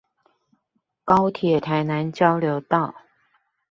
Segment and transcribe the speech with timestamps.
[1.05, 2.95] 高鐵台南交流道